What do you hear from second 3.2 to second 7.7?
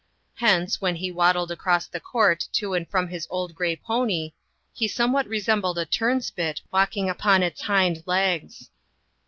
old grey pony, he somewhat resembled a turnspit walking upon its